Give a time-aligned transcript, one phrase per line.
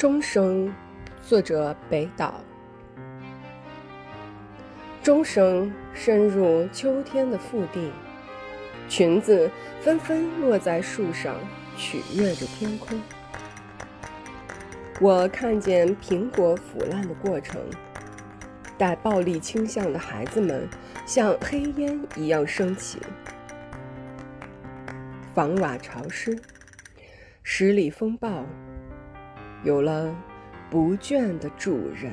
[0.00, 0.74] 钟声，
[1.22, 2.42] 作者北岛。
[5.02, 7.90] 钟声深入秋天的腹地，
[8.88, 9.50] 裙子
[9.82, 11.36] 纷纷落在树上，
[11.76, 12.98] 取悦着天空。
[15.02, 17.60] 我看见苹果腐烂的过程，
[18.78, 20.66] 带暴力倾向的孩子们
[21.04, 22.98] 像黑烟一样升起，
[25.34, 26.40] 房瓦潮湿，
[27.42, 28.46] 十里风暴。
[29.62, 30.14] 有了
[30.70, 32.12] 不倦的主人。